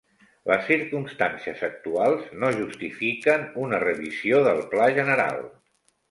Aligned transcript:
Les 0.51 0.61
circumstàncies 0.67 1.59
actuals 1.67 2.31
no 2.43 2.49
justifiquen 2.55 3.45
una 3.65 3.81
revisió 3.83 4.41
del 4.49 4.63
Pla 4.73 4.89
general. 4.97 5.39